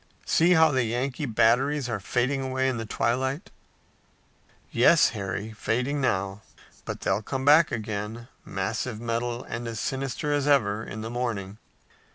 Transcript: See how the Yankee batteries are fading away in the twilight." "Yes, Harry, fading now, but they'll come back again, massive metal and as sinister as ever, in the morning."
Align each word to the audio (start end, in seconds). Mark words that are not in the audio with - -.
See 0.25 0.53
how 0.53 0.71
the 0.71 0.83
Yankee 0.83 1.27
batteries 1.27 1.87
are 1.87 1.99
fading 1.99 2.41
away 2.41 2.67
in 2.67 2.77
the 2.77 2.87
twilight." 2.87 3.51
"Yes, 4.71 5.09
Harry, 5.09 5.53
fading 5.53 6.01
now, 6.01 6.41
but 6.85 7.01
they'll 7.01 7.21
come 7.21 7.45
back 7.45 7.71
again, 7.71 8.27
massive 8.43 8.99
metal 8.99 9.43
and 9.43 9.67
as 9.67 9.79
sinister 9.79 10.33
as 10.33 10.47
ever, 10.47 10.83
in 10.83 11.01
the 11.01 11.11
morning." 11.11 11.59